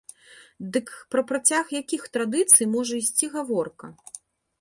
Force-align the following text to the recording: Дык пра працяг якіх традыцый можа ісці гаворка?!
Дык 0.77 0.87
пра 1.15 1.21
працяг 1.31 1.65
якіх 1.81 2.07
традыцый 2.17 2.69
можа 2.77 2.93
ісці 3.03 3.25
гаворка?! 3.35 3.93